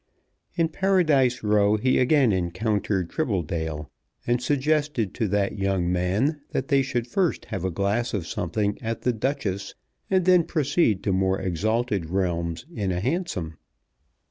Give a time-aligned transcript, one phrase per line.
[0.55, 3.91] In Paradise Row he again encountered Tribbledale,
[4.25, 8.81] and suggested to that young man that they should first have a glass of something
[8.81, 9.75] at the "Duchess"
[10.09, 13.57] and then proceed to more exalted realms in a hansom.